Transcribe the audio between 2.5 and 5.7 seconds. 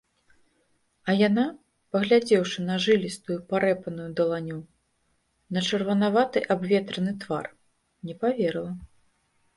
на жылістую, парэпаную даланю, на